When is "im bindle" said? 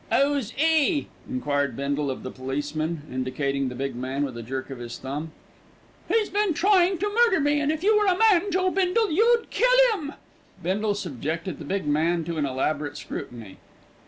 9.93-10.95